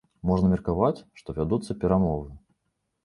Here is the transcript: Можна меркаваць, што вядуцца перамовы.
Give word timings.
Можна 0.29 0.47
меркаваць, 0.53 1.03
што 1.23 1.37
вядуцца 1.41 1.77
перамовы. 1.85 2.29